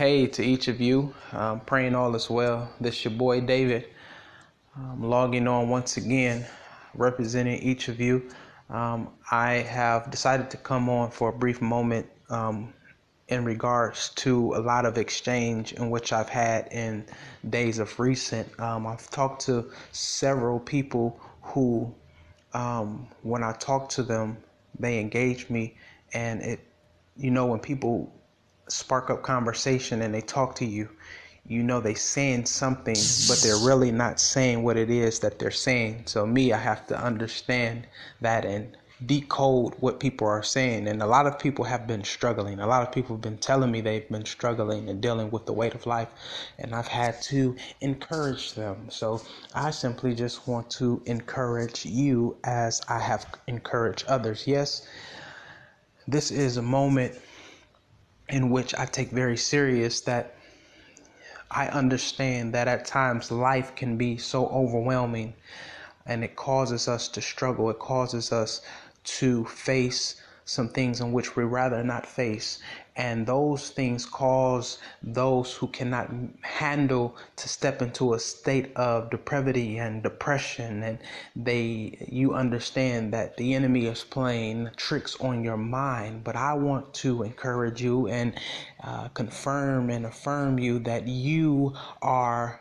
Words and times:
Hey 0.00 0.26
to 0.28 0.42
each 0.42 0.68
of 0.68 0.80
you. 0.80 1.12
Um, 1.32 1.60
praying 1.60 1.94
all 1.94 2.14
is 2.14 2.30
well. 2.30 2.72
This 2.80 2.96
is 2.96 3.04
your 3.04 3.12
boy 3.12 3.42
David. 3.42 3.86
Um, 4.74 5.02
logging 5.02 5.46
on 5.46 5.68
once 5.68 5.98
again, 5.98 6.46
representing 6.94 7.60
each 7.60 7.88
of 7.88 8.00
you. 8.00 8.30
Um, 8.70 9.10
I 9.30 9.56
have 9.56 10.10
decided 10.10 10.48
to 10.52 10.56
come 10.56 10.88
on 10.88 11.10
for 11.10 11.28
a 11.28 11.32
brief 11.34 11.60
moment 11.60 12.06
um, 12.30 12.72
in 13.28 13.44
regards 13.44 14.08
to 14.24 14.54
a 14.54 14.60
lot 14.60 14.86
of 14.86 14.96
exchange 14.96 15.74
in 15.74 15.90
which 15.90 16.14
I've 16.14 16.30
had 16.30 16.68
in 16.72 17.04
days 17.50 17.78
of 17.78 18.00
recent. 18.00 18.48
Um, 18.58 18.86
I've 18.86 19.10
talked 19.10 19.42
to 19.42 19.70
several 19.92 20.60
people 20.60 21.20
who, 21.42 21.94
um, 22.54 23.06
when 23.22 23.42
I 23.42 23.52
talk 23.52 23.90
to 23.90 24.02
them, 24.02 24.38
they 24.78 24.98
engage 24.98 25.50
me, 25.50 25.76
and 26.14 26.40
it, 26.40 26.60
you 27.18 27.30
know, 27.30 27.44
when 27.44 27.60
people 27.60 28.10
spark 28.70 29.10
up 29.10 29.22
conversation 29.22 30.02
and 30.02 30.14
they 30.14 30.20
talk 30.20 30.54
to 30.56 30.64
you, 30.64 30.88
you 31.46 31.62
know 31.62 31.80
they 31.80 31.94
saying 31.94 32.46
something, 32.46 32.96
but 33.28 33.38
they're 33.42 33.56
really 33.56 33.90
not 33.90 34.20
saying 34.20 34.62
what 34.62 34.76
it 34.76 34.90
is 34.90 35.18
that 35.20 35.38
they're 35.38 35.50
saying. 35.50 36.04
So 36.06 36.26
me, 36.26 36.52
I 36.52 36.58
have 36.58 36.86
to 36.88 37.02
understand 37.02 37.86
that 38.20 38.44
and 38.44 38.76
decode 39.06 39.74
what 39.80 39.98
people 39.98 40.26
are 40.26 40.42
saying. 40.42 40.86
And 40.86 41.02
a 41.02 41.06
lot 41.06 41.26
of 41.26 41.38
people 41.38 41.64
have 41.64 41.86
been 41.86 42.04
struggling. 42.04 42.60
A 42.60 42.66
lot 42.66 42.86
of 42.86 42.92
people 42.92 43.16
have 43.16 43.22
been 43.22 43.38
telling 43.38 43.70
me 43.70 43.80
they've 43.80 44.08
been 44.08 44.26
struggling 44.26 44.88
and 44.88 45.00
dealing 45.00 45.30
with 45.30 45.46
the 45.46 45.52
weight 45.52 45.74
of 45.74 45.86
life. 45.86 46.08
And 46.58 46.74
I've 46.74 46.88
had 46.88 47.20
to 47.22 47.56
encourage 47.80 48.54
them. 48.54 48.88
So 48.90 49.22
I 49.54 49.70
simply 49.70 50.14
just 50.14 50.46
want 50.46 50.70
to 50.72 51.02
encourage 51.06 51.86
you 51.86 52.36
as 52.44 52.82
I 52.88 52.98
have 52.98 53.26
encouraged 53.46 54.06
others. 54.06 54.46
Yes, 54.46 54.86
this 56.06 56.30
is 56.30 56.58
a 56.58 56.62
moment 56.62 57.18
in 58.30 58.50
which 58.50 58.74
I 58.74 58.86
take 58.86 59.10
very 59.10 59.36
serious 59.36 60.00
that 60.02 60.34
I 61.50 61.68
understand 61.68 62.54
that 62.54 62.68
at 62.68 62.86
times 62.86 63.30
life 63.30 63.74
can 63.74 63.96
be 63.96 64.16
so 64.16 64.46
overwhelming 64.48 65.34
and 66.06 66.22
it 66.24 66.36
causes 66.36 66.88
us 66.88 67.08
to 67.08 67.20
struggle. 67.20 67.70
It 67.70 67.78
causes 67.78 68.32
us 68.32 68.62
to 69.04 69.44
face 69.46 70.20
some 70.50 70.68
things 70.68 71.00
in 71.00 71.12
which 71.12 71.36
we 71.36 71.44
rather 71.44 71.82
not 71.84 72.04
face. 72.04 72.58
And 72.96 73.24
those 73.26 73.70
things 73.70 74.04
cause 74.04 74.78
those 75.02 75.54
who 75.54 75.68
cannot 75.68 76.10
handle 76.42 77.16
to 77.36 77.48
step 77.48 77.80
into 77.80 78.14
a 78.14 78.18
state 78.18 78.72
of 78.76 79.10
depravity 79.10 79.78
and 79.78 80.02
depression. 80.02 80.82
And 80.82 80.98
they 81.36 81.96
you 82.10 82.34
understand 82.34 83.12
that 83.12 83.36
the 83.36 83.54
enemy 83.54 83.86
is 83.86 84.02
playing 84.04 84.70
tricks 84.76 85.16
on 85.20 85.44
your 85.44 85.56
mind 85.56 86.24
but 86.24 86.36
i 86.36 86.52
want 86.52 86.92
to 86.92 87.22
encourage 87.22 87.82
you 87.82 88.08
and 88.08 88.34
uh, 88.82 89.08
confirm 89.08 89.90
and 89.90 90.06
affirm 90.06 90.58
you 90.58 90.78
that 90.78 91.06
you 91.06 91.72
are 92.02 92.60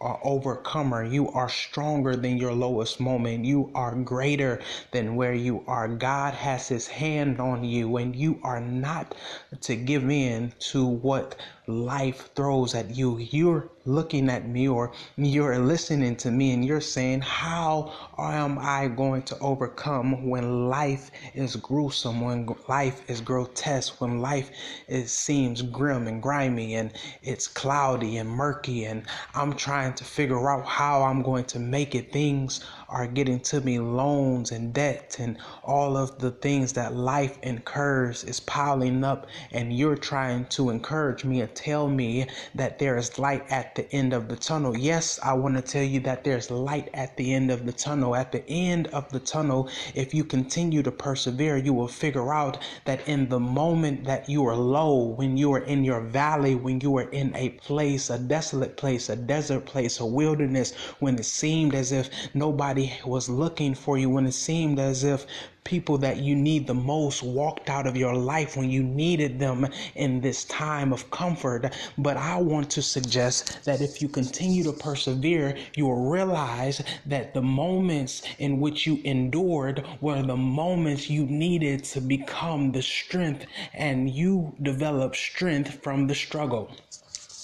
are 0.00 0.20
overcomer. 0.22 1.04
You 1.04 1.30
are 1.30 1.48
stronger 1.48 2.16
than 2.16 2.36
your 2.36 2.52
lowest 2.52 3.00
moment. 3.00 3.44
You 3.44 3.70
are 3.74 3.94
greater 3.94 4.60
than 4.90 5.16
where 5.16 5.34
you 5.34 5.64
are. 5.66 5.88
God 5.88 6.34
has 6.34 6.68
his 6.68 6.86
hand 6.86 7.40
on 7.40 7.64
you 7.64 7.96
and 7.96 8.14
you 8.14 8.38
are 8.42 8.60
not 8.60 9.14
to 9.62 9.76
give 9.76 10.10
in 10.10 10.52
to 10.58 10.86
what 10.86 11.36
life 11.66 12.30
throws 12.34 12.74
at 12.74 12.96
you. 12.96 13.18
You're 13.18 13.70
looking 13.84 14.28
at 14.28 14.48
me 14.48 14.68
or 14.68 14.92
you're 15.16 15.58
listening 15.58 16.16
to 16.16 16.30
me 16.30 16.52
and 16.52 16.64
you're 16.64 16.80
saying, 16.80 17.20
How 17.22 17.92
am 18.18 18.58
I 18.58 18.88
going 18.88 19.22
to 19.22 19.38
overcome 19.40 20.28
when 20.28 20.68
life 20.68 21.10
is 21.34 21.56
gruesome, 21.56 22.20
when 22.20 22.48
life 22.68 23.08
is 23.08 23.20
grotesque, 23.20 24.00
when 24.00 24.20
life 24.20 24.50
it 24.88 25.08
seems 25.08 25.62
grim 25.62 26.06
and 26.06 26.22
grimy 26.22 26.74
and 26.74 26.92
it's 27.22 27.48
cloudy 27.48 28.18
and 28.18 28.28
murky 28.28 28.84
and 28.84 29.04
I'm 29.34 29.54
trying 29.54 29.94
to 29.94 30.04
figure 30.04 30.50
out 30.50 30.66
how 30.66 31.02
I'm 31.02 31.22
going 31.22 31.44
to 31.46 31.58
make 31.58 31.94
it. 31.94 32.12
Things 32.12 32.64
are 32.88 33.06
getting 33.06 33.40
to 33.40 33.60
me, 33.60 33.78
loans 33.78 34.52
and 34.52 34.72
debt 34.72 35.16
and 35.18 35.36
all 35.64 35.96
of 35.96 36.18
the 36.18 36.30
things 36.30 36.72
that 36.74 36.94
life 36.94 37.38
incurs 37.42 38.22
is 38.24 38.40
piling 38.40 39.02
up 39.02 39.26
and 39.52 39.76
you're 39.76 39.96
trying 39.96 40.44
to 40.46 40.70
encourage 40.70 41.24
me 41.24 41.40
and 41.40 41.54
tell 41.54 41.88
me 41.88 42.26
that 42.54 42.78
there 42.78 42.96
is 42.96 43.18
light 43.18 43.44
at 43.50 43.74
the 43.74 43.90
end 43.92 44.12
of 44.12 44.28
the 44.28 44.36
tunnel. 44.36 44.76
Yes, 44.76 45.18
I 45.22 45.32
want 45.32 45.56
to 45.56 45.62
tell 45.62 45.82
you 45.82 46.00
that 46.00 46.22
there's 46.22 46.50
light 46.50 46.88
at 46.94 47.16
the 47.16 47.34
end 47.34 47.50
of 47.50 47.66
the 47.66 47.72
tunnel. 47.72 48.14
At 48.14 48.32
the 48.32 48.48
end 48.48 48.86
of 48.88 49.10
the 49.10 49.20
tunnel, 49.20 49.68
if 49.94 50.14
you 50.14 50.24
continue 50.24 50.82
to 50.82 50.92
persevere, 50.92 51.56
you 51.56 51.72
will 51.72 51.88
figure 51.88 52.32
out 52.32 52.58
that 52.84 53.06
in 53.08 53.28
the 53.28 53.40
moment 53.40 54.04
that 54.04 54.28
you 54.28 54.46
are 54.46 54.56
low, 54.56 55.14
when 55.16 55.36
you 55.36 55.52
are 55.52 55.64
in 55.64 55.84
your 55.84 56.00
valley, 56.00 56.54
when 56.54 56.80
you 56.80 56.96
are 56.98 57.10
in 57.10 57.34
a 57.34 57.50
place, 57.50 58.10
a 58.10 58.18
desolate 58.18 58.76
place, 58.76 59.08
a 59.08 59.16
desert 59.16 59.66
place, 59.66 60.00
a 60.00 60.06
wilderness, 60.06 60.74
when 61.00 61.16
it 61.16 61.24
seemed 61.24 61.74
as 61.74 61.92
if 61.92 62.10
nobody 62.34 62.75
was 63.04 63.28
looking 63.28 63.74
for 63.74 63.96
you, 63.98 64.10
when 64.10 64.26
it 64.26 64.32
seemed 64.32 64.78
as 64.78 65.04
if 65.04 65.26
people 65.64 65.98
that 65.98 66.18
you 66.18 66.36
need 66.36 66.66
the 66.66 66.74
most 66.74 67.22
walked 67.22 67.68
out 67.68 67.86
of 67.88 67.96
your 67.96 68.14
life 68.14 68.56
when 68.56 68.70
you 68.70 68.82
needed 68.82 69.38
them 69.38 69.66
in 69.96 70.20
this 70.20 70.44
time 70.44 70.92
of 70.92 71.10
comfort. 71.10 71.74
But 71.98 72.16
I 72.16 72.36
want 72.40 72.70
to 72.70 72.82
suggest 72.82 73.64
that 73.64 73.80
if 73.80 74.00
you 74.00 74.08
continue 74.08 74.62
to 74.62 74.72
persevere, 74.72 75.56
you 75.74 75.86
will 75.86 76.08
realize 76.08 76.80
that 77.06 77.34
the 77.34 77.42
moments 77.42 78.22
in 78.38 78.60
which 78.60 78.86
you 78.86 79.00
endured 79.04 79.84
were 80.00 80.22
the 80.22 80.36
moments 80.36 81.10
you 81.10 81.26
needed 81.26 81.82
to 81.84 82.00
become 82.00 82.70
the 82.70 82.82
strength, 82.82 83.46
and 83.74 84.08
you 84.08 84.54
develop 84.62 85.16
strength 85.16 85.82
from 85.82 86.06
the 86.06 86.14
struggle. 86.14 86.70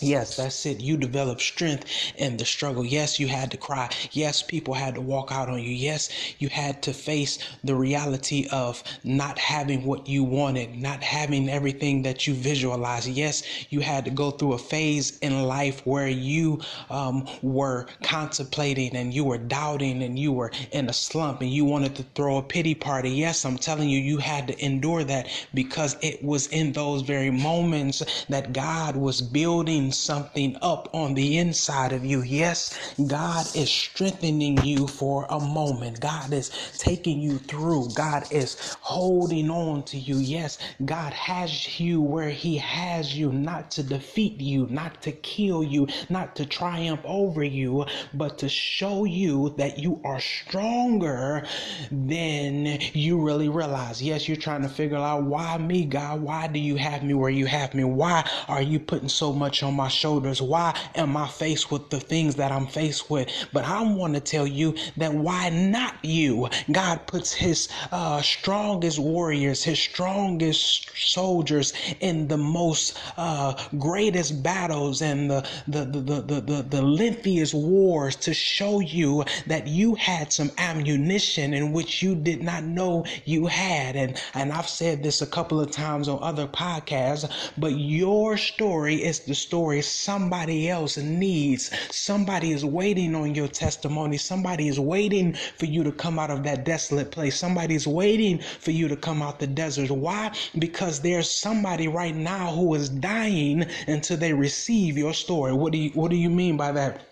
Yes, 0.00 0.36
that's 0.36 0.66
it. 0.66 0.80
You 0.80 0.96
develop 0.96 1.40
strength 1.40 1.86
in 2.16 2.36
the 2.36 2.44
struggle. 2.44 2.84
Yes, 2.84 3.18
you 3.20 3.28
had 3.28 3.50
to 3.50 3.56
cry. 3.56 3.90
Yes, 4.12 4.42
people 4.42 4.74
had 4.74 4.94
to 4.94 5.00
walk 5.00 5.32
out 5.32 5.48
on 5.48 5.60
you. 5.60 5.70
Yes, 5.72 6.10
you 6.38 6.48
had 6.50 6.82
to 6.84 6.92
face 6.92 7.38
the 7.64 7.74
reality 7.74 8.46
of 8.52 8.82
not 9.04 9.38
having 9.38 9.84
what 9.84 10.08
you 10.08 10.24
wanted, 10.24 10.76
not 10.76 11.02
having 11.02 11.48
everything 11.50 12.02
that 12.02 12.26
you 12.26 12.34
visualized. 12.34 13.08
Yes, 13.08 13.42
you 13.70 13.80
had 13.80 14.04
to 14.06 14.10
go 14.12 14.30
through 14.30 14.54
a 14.54 14.58
phase 14.58 15.18
in 15.20 15.42
life 15.44 15.84
where 15.86 16.08
you 16.08 16.60
um, 16.90 17.28
were 17.42 17.88
contemplating 18.02 18.96
and 18.96 19.14
you 19.14 19.24
were 19.24 19.38
doubting 19.38 20.02
and 20.02 20.18
you 20.18 20.32
were 20.32 20.52
in 20.72 20.88
a 20.88 20.92
slump 20.94 21.40
and 21.40 21.50
you 21.50 21.64
wanted 21.64 21.96
to 21.96 22.04
throw 22.14 22.38
a 22.38 22.42
pity 22.42 22.74
party. 22.74 23.10
Yes, 23.10 23.44
I'm 23.44 23.58
telling 23.58 23.88
you, 23.90 23.98
you 24.00 24.18
had 24.18 24.48
to 24.48 24.64
endure 24.64 25.04
that 25.04 25.28
because 25.54 25.96
it 26.02 26.22
was 26.24 26.46
in 26.48 26.72
those 26.72 27.02
very 27.02 27.30
moments 27.30 28.24
that 28.28 28.52
God 28.52 28.96
was 28.96 29.20
building 29.20 29.89
something 29.92 30.56
up 30.62 30.88
on 30.94 31.14
the 31.14 31.38
inside 31.38 31.92
of 31.92 32.04
you. 32.04 32.22
Yes, 32.22 32.94
God 33.06 33.50
is 33.54 33.70
strengthening 33.70 34.62
you 34.62 34.86
for 34.88 35.26
a 35.30 35.40
moment. 35.40 36.00
God 36.00 36.32
is 36.32 36.50
taking 36.78 37.20
you 37.20 37.38
through. 37.38 37.90
God 37.94 38.26
is 38.30 38.76
holding 38.80 39.50
on 39.50 39.84
to 39.84 39.98
you. 39.98 40.18
Yes, 40.18 40.58
God 40.84 41.12
has 41.12 41.80
you 41.80 42.00
where 42.00 42.30
He 42.30 42.58
has 42.58 43.16
you, 43.16 43.32
not 43.32 43.70
to 43.72 43.82
defeat 43.82 44.40
you, 44.40 44.66
not 44.68 45.02
to 45.02 45.12
kill 45.12 45.62
you, 45.62 45.88
not 46.10 46.36
to 46.36 46.46
triumph 46.46 47.00
over 47.04 47.42
you, 47.44 47.86
but 48.14 48.38
to 48.38 48.48
show 48.48 49.04
you 49.04 49.50
that 49.58 49.78
you 49.78 50.00
are 50.04 50.20
stronger 50.20 51.46
than 51.90 52.66
you 52.92 53.20
really 53.22 53.48
realize. 53.48 54.02
Yes, 54.02 54.28
you're 54.28 54.36
trying 54.36 54.62
to 54.62 54.68
figure 54.68 54.96
out 54.96 55.24
why 55.24 55.58
me, 55.58 55.84
God? 55.84 56.20
Why 56.22 56.46
do 56.48 56.58
you 56.58 56.76
have 56.76 57.02
me 57.02 57.14
where 57.14 57.30
you 57.30 57.46
have 57.46 57.74
me? 57.74 57.84
Why 57.84 58.28
are 58.48 58.62
you 58.62 58.78
putting 58.80 59.08
so 59.08 59.32
much 59.32 59.62
on 59.62 59.74
my 59.74 59.79
shoulders? 59.88 60.40
Why 60.42 60.76
am 60.94 61.16
I 61.16 61.28
faced 61.28 61.70
with 61.70 61.90
the 61.90 62.00
things 62.00 62.34
that 62.36 62.52
I'm 62.52 62.66
faced 62.66 63.10
with? 63.10 63.28
But 63.52 63.64
I 63.64 63.82
want 63.82 64.14
to 64.14 64.20
tell 64.20 64.46
you 64.46 64.74
that 64.96 65.12
why 65.14 65.50
not 65.50 65.94
you? 66.02 66.48
God 66.70 67.06
puts 67.06 67.32
his 67.32 67.68
uh, 67.92 68.22
strongest 68.22 68.98
warriors, 68.98 69.62
his 69.64 69.78
strongest 69.78 70.90
soldiers 70.96 71.72
in 72.00 72.28
the 72.28 72.36
most 72.36 72.98
uh, 73.16 73.54
greatest 73.78 74.42
battles 74.42 75.02
and 75.02 75.30
the, 75.30 75.46
the, 75.68 75.84
the, 75.84 76.20
the, 76.20 76.40
the, 76.40 76.62
the 76.62 76.82
lengthiest 76.82 77.54
wars 77.54 78.16
to 78.16 78.34
show 78.34 78.80
you 78.80 79.24
that 79.46 79.66
you 79.66 79.94
had 79.94 80.32
some 80.32 80.50
ammunition 80.58 81.54
in 81.54 81.72
which 81.72 82.02
you 82.02 82.14
did 82.14 82.42
not 82.42 82.64
know 82.64 83.04
you 83.24 83.46
had. 83.46 83.96
And, 83.96 84.20
and 84.34 84.52
I've 84.52 84.68
said 84.68 85.02
this 85.02 85.22
a 85.22 85.26
couple 85.26 85.60
of 85.60 85.70
times 85.70 86.08
on 86.08 86.18
other 86.22 86.46
podcasts, 86.46 87.30
but 87.56 87.72
your 87.78 88.36
story 88.36 88.96
is 88.96 89.20
the 89.20 89.34
story 89.34 89.69
story 89.70 89.82
somebody 89.82 90.68
else 90.68 90.96
needs. 90.96 91.70
Somebody 91.94 92.50
is 92.50 92.64
waiting 92.64 93.14
on 93.14 93.36
your 93.36 93.46
testimony. 93.46 94.16
Somebody 94.16 94.66
is 94.66 94.80
waiting 94.80 95.34
for 95.58 95.66
you 95.66 95.84
to 95.84 95.92
come 95.92 96.18
out 96.18 96.30
of 96.30 96.42
that 96.42 96.64
desolate 96.64 97.12
place. 97.12 97.36
Somebody 97.38 97.76
is 97.76 97.86
waiting 97.86 98.40
for 98.58 98.72
you 98.72 98.88
to 98.88 98.96
come 98.96 99.22
out 99.22 99.38
the 99.38 99.46
desert. 99.46 99.90
Why? 99.90 100.32
Because 100.58 101.00
there's 101.00 101.30
somebody 101.30 101.86
right 101.86 102.16
now 102.16 102.50
who 102.50 102.74
is 102.74 102.88
dying 102.88 103.64
until 103.86 104.16
they 104.16 104.32
receive 104.32 104.98
your 104.98 105.14
story. 105.14 105.52
What 105.52 105.72
do 105.72 105.78
you 105.78 105.90
what 105.90 106.10
do 106.10 106.16
you 106.16 106.30
mean 106.30 106.56
by 106.56 106.72
that? 106.72 107.09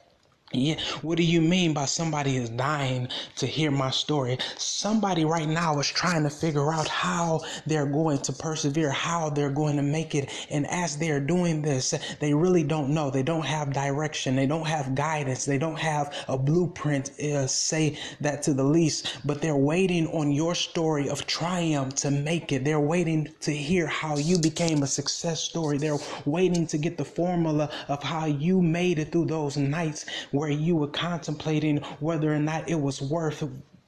Yeah, 0.51 0.81
what 1.03 1.19
do 1.19 1.25
you 1.25 1.43
mean 1.43 1.75
by 1.75 1.85
somebody 1.85 2.39
is 2.39 2.49
dying 2.49 3.09
to 3.37 3.47
hear 3.47 3.71
my 3.71 3.91
story? 3.91 4.39
Somebody 4.57 5.27
right 5.27 5.47
now 5.47 5.79
is 5.79 5.89
trying 5.89 6.23
to 6.23 6.31
figure 6.31 6.73
out 6.73 6.89
how 6.89 7.43
they're 7.67 7.85
going 7.85 8.21
to 8.21 8.33
persevere, 8.33 8.91
how 8.91 9.29
they're 9.29 9.51
going 9.51 9.77
to 9.77 9.83
make 9.83 10.15
it. 10.15 10.31
And 10.49 10.67
as 10.69 10.97
they're 10.97 11.21
doing 11.21 11.61
this, 11.61 11.93
they 12.21 12.33
really 12.33 12.65
don't 12.65 12.95
know. 12.95 13.11
They 13.11 13.23
don't 13.23 13.45
have 13.45 13.75
direction. 13.75 14.37
They 14.37 14.47
don't 14.47 14.67
have 14.67 14.95
guidance. 14.95 15.45
They 15.45 15.59
don't 15.59 15.79
have 15.79 16.15
a 16.29 16.39
blueprint, 16.39 17.11
uh, 17.21 17.47
say 17.47 17.99
that 18.23 18.41
to 18.45 18.55
the 18.55 18.65
least. 18.65 19.19
But 19.27 19.43
they're 19.43 19.55
waiting 19.55 20.07
on 20.07 20.33
your 20.33 20.55
story 20.55 21.11
of 21.11 21.27
triumph 21.27 21.95
to 21.97 22.11
make 22.11 22.53
it. 22.53 22.65
They're 22.65 22.81
waiting 22.81 23.29
to 23.41 23.53
hear 23.53 23.87
how 23.87 24.17
you 24.17 24.39
became 24.39 24.83
a 24.83 24.87
success 24.87 25.41
story. 25.41 25.77
They're 25.77 25.99
waiting 26.25 26.67
to 26.69 26.79
get 26.79 26.97
the 26.97 27.05
formula 27.05 27.71
of 27.89 28.03
how 28.03 28.25
you 28.25 28.63
made 28.63 28.99
it 28.99 29.13
through 29.13 29.27
those 29.27 29.59
nights 29.59 30.07
where 30.39 30.51
you 30.51 30.77
were 30.77 30.89
contemplating 30.89 31.79
whether 32.01 32.33
or 32.33 32.39
not 32.39 32.69
it 32.69 32.81
was 32.81 33.03
worth 33.03 33.43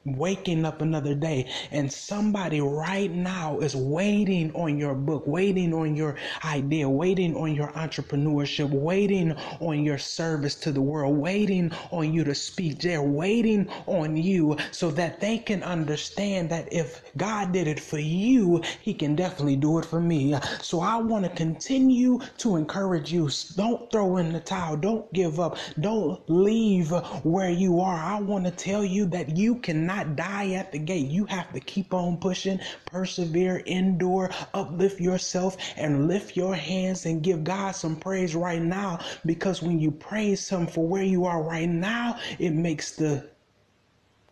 waking 0.05 0.65
up 0.65 0.81
another 0.81 1.15
day. 1.15 1.51
And 1.71 1.93
somebody 1.93 2.61
right 2.61 3.11
now 3.13 3.59
is 3.61 3.77
waiting 3.77 4.53
on 4.55 4.79
your 4.79 4.95
book 4.95 5.27
waiting 5.27 5.75
on 5.75 5.95
your 5.97 6.17
idea 6.45 6.89
waiting 6.89 7.37
on 7.37 7.55
your 7.55 7.69
entrepreneurship 7.73 8.71
waiting 8.71 9.33
on 9.61 9.85
your 9.85 9.99
service 9.99 10.55
to 10.57 10.73
the 10.73 10.81
world 10.81 11.17
waiting 11.17 11.73
on 11.91 12.13
you 12.13 12.25
to 12.25 12.35
speak. 12.35 12.81
They're 12.81 13.03
waiting 13.03 13.69
on 13.87 14.17
you 14.17 14.57
so 14.73 14.91
that 14.93 15.21
they 15.21 15.39
can 15.39 15.63
understand 15.63 16.51
that 16.51 16.73
if 16.73 17.03
God 17.17 17.53
did 17.53 17.69
it 17.69 17.81
for 17.81 17.99
you 17.99 18.63
he 18.81 18.95
can 18.95 19.15
definitely 19.17 19.57
do 19.57 19.79
it 19.79 19.85
for 19.85 20.01
me. 20.01 20.35
So 20.63 20.81
I 20.81 20.97
want 20.97 21.25
to 21.25 21.31
continue 21.31 22.21
to 22.39 22.57
encourage 22.57 23.13
you. 23.13 23.31
Don't 23.57 23.91
throw 23.93 24.17
in 24.17 24.33
the 24.33 24.41
towel. 24.41 24.77
Don't 24.77 25.13
give 25.13 25.41
up. 25.41 25.59
Don't 25.81 26.21
leave 26.29 26.91
where 27.25 27.51
you 27.51 27.81
are. 27.81 27.97
I 27.97 28.21
want 28.21 28.45
to 28.47 28.51
tell 28.51 28.85
you 28.85 29.07
that 29.07 29.37
you 29.37 29.57
can 29.57 29.87
not 29.91 30.15
die 30.15 30.53
at 30.53 30.71
the 30.71 30.79
gate. 30.79 31.11
You 31.11 31.25
have 31.27 31.53
to 31.53 31.59
keep 31.59 31.93
on 31.93 32.17
pushing, 32.19 32.61
persevere, 32.87 33.57
endure, 33.67 34.31
uplift 34.55 35.01
yourself, 35.01 35.57
and 35.77 36.07
lift 36.07 36.37
your 36.37 36.55
hands 36.55 37.07
and 37.07 37.23
give 37.23 37.43
God 37.43 37.73
some 37.73 37.97
praise 37.97 38.37
right 38.37 38.63
now. 38.63 39.01
Because 39.27 39.63
when 39.63 39.81
you 39.81 39.91
praise 39.91 40.49
Him 40.49 40.69
for 40.69 40.87
where 40.87 41.03
you 41.03 41.25
are 41.25 41.43
right 41.43 41.69
now, 41.69 42.21
it 42.39 42.53
makes 42.53 42.93
the 42.93 43.29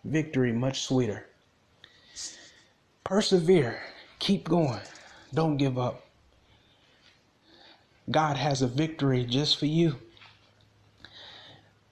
victory 0.05 0.52
much 0.52 0.82
sweeter. 0.82 1.26
Persevere, 3.02 3.81
keep 4.20 4.49
going, 4.49 4.81
don't 5.34 5.56
give 5.56 5.76
up. 5.76 6.05
God 8.10 8.37
has 8.37 8.62
a 8.62 8.69
victory 8.69 9.25
just 9.25 9.58
for 9.58 9.66
you. 9.66 9.96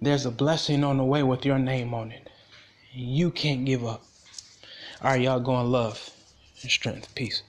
There's 0.00 0.24
a 0.24 0.30
blessing 0.30 0.84
on 0.84 0.98
the 0.98 1.04
way 1.04 1.24
with 1.24 1.44
your 1.44 1.58
name 1.58 1.92
on 1.94 2.12
it. 2.12 2.30
You 2.98 3.31
can't 3.31 3.66
give 3.66 3.84
up. 3.84 4.02
All 5.02 5.10
right, 5.10 5.20
y'all 5.20 5.38
going 5.38 5.70
love 5.70 6.10
and 6.62 6.70
strength. 6.70 7.14
Peace. 7.14 7.43